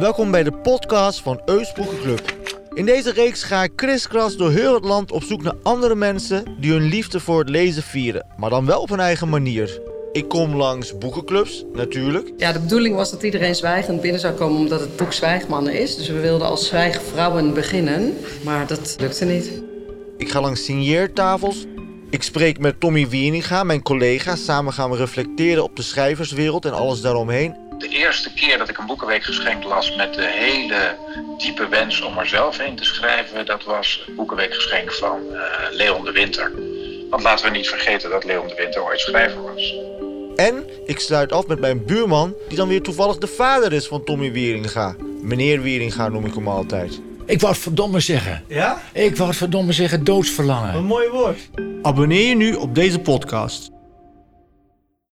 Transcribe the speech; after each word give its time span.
Welkom 0.00 0.30
bij 0.30 0.42
de 0.42 0.52
podcast 0.52 1.22
van 1.22 1.40
Eus 1.44 1.72
Boekenclub. 1.72 2.34
In 2.74 2.86
deze 2.86 3.12
reeks 3.12 3.42
ga 3.42 3.62
ik 3.62 3.76
kriskras 3.76 4.36
door 4.36 4.50
heel 4.50 4.74
het 4.74 4.84
land 4.84 5.12
op 5.12 5.22
zoek 5.22 5.42
naar 5.42 5.54
andere 5.62 5.94
mensen 5.94 6.44
die 6.60 6.72
hun 6.72 6.82
liefde 6.82 7.20
voor 7.20 7.38
het 7.38 7.48
lezen 7.48 7.82
vieren, 7.82 8.26
maar 8.36 8.50
dan 8.50 8.66
wel 8.66 8.80
op 8.80 8.88
hun 8.88 9.00
eigen 9.00 9.28
manier. 9.28 9.80
Ik 10.12 10.28
kom 10.28 10.54
langs 10.54 10.98
boekenclubs, 10.98 11.64
natuurlijk. 11.72 12.32
Ja, 12.36 12.52
de 12.52 12.60
bedoeling 12.60 12.94
was 12.94 13.10
dat 13.10 13.22
iedereen 13.22 13.54
zwijgend 13.54 14.00
binnen 14.00 14.20
zou 14.20 14.34
komen 14.34 14.58
omdat 14.58 14.80
het 14.80 14.96
boek 14.96 15.12
Zwijgmannen 15.12 15.80
is. 15.80 15.96
Dus 15.96 16.08
we 16.08 16.20
wilden 16.20 16.46
als 16.46 16.66
zwijgvrouwen 16.66 17.54
beginnen, 17.54 18.16
maar 18.44 18.66
dat 18.66 18.96
lukte 18.98 19.24
niet. 19.24 19.62
Ik 20.16 20.30
ga 20.30 20.40
langs 20.40 20.64
signeertafels. 20.64 21.66
Ik 22.10 22.22
spreek 22.22 22.58
met 22.58 22.80
Tommy 22.80 23.08
Wieringa, 23.08 23.64
mijn 23.64 23.82
collega. 23.82 24.36
Samen 24.36 24.72
gaan 24.72 24.90
we 24.90 24.96
reflecteren 24.96 25.62
op 25.62 25.76
de 25.76 25.82
schrijverswereld 25.82 26.64
en 26.64 26.72
alles 26.72 27.00
daaromheen. 27.00 27.56
De 27.78 27.88
eerste 27.88 28.32
keer 28.32 28.58
dat 28.58 28.68
ik 28.68 28.78
een 28.78 28.86
boekenweekgeschenk 28.86 29.64
las 29.64 29.96
met 29.96 30.14
de 30.14 30.26
hele 30.26 30.96
diepe 31.38 31.68
wens 31.68 32.00
om 32.00 32.18
er 32.18 32.26
zelf 32.26 32.58
heen 32.58 32.76
te 32.76 32.84
schrijven, 32.84 33.46
dat 33.46 33.64
was 33.64 34.02
het 34.06 34.16
boekenweekgeschenk 34.16 34.92
van 34.92 35.20
uh, 35.32 35.40
Leon 35.70 36.04
de 36.04 36.12
Winter. 36.12 36.52
Want 37.10 37.22
laten 37.22 37.44
we 37.44 37.56
niet 37.56 37.68
vergeten 37.68 38.10
dat 38.10 38.24
Leon 38.24 38.48
de 38.48 38.54
Winter 38.54 38.84
ooit 38.84 39.00
schrijver 39.00 39.42
was. 39.42 39.74
En 40.36 40.64
ik 40.86 40.98
sluit 40.98 41.32
af 41.32 41.46
met 41.46 41.60
mijn 41.60 41.84
buurman, 41.84 42.34
die 42.48 42.56
dan 42.56 42.68
weer 42.68 42.82
toevallig 42.82 43.18
de 43.18 43.26
vader 43.26 43.72
is 43.72 43.86
van 43.86 44.04
Tommy 44.04 44.32
Wieringa. 44.32 44.96
Meneer 45.22 45.62
Wieringa 45.62 46.08
noem 46.08 46.26
ik 46.26 46.34
hem 46.34 46.48
altijd. 46.48 47.00
Ik 47.30 47.40
wou 47.40 47.52
het 47.52 47.62
verdomme 47.62 48.00
zeggen. 48.00 48.42
Ja? 48.48 48.80
Ik 48.92 49.16
wou 49.16 49.28
het 49.28 49.38
verdomme 49.38 49.72
zeggen 49.72 50.04
doodsverlangen. 50.04 50.74
Een 50.74 50.84
mooi 50.84 51.08
woord. 51.08 51.50
Abonneer 51.82 52.28
je 52.28 52.36
nu 52.36 52.54
op 52.54 52.74
deze 52.74 52.98
podcast. 52.98 53.70